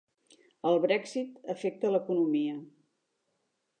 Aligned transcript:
El 0.69 0.79
Brexit 0.85 1.37
afecta 1.55 1.93
l'economia 1.97 2.57